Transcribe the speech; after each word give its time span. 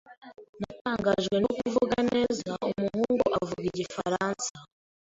Natangajwe 0.61 1.35
no 1.43 1.51
kuvuga 1.57 1.97
neza 2.11 2.51
umuhungu 2.69 3.23
avuga 3.39 3.63
igifaransa. 3.71 4.51